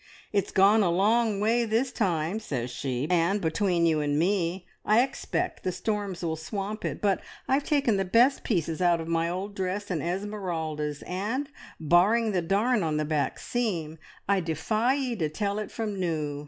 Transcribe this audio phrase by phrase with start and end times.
[0.33, 5.03] It's gone a long way this time,' says she, `and between you and me, I
[5.03, 9.29] expect the storms will swamp it, but I've taken the best pieces out of my
[9.29, 15.15] old dress and Esmeralda's, and, barring the darn on the back seam, I defy ye
[15.17, 16.39] to tell it from new!'